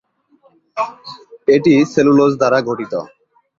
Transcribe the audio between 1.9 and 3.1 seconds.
Cellulose দ্বারা গঠিত।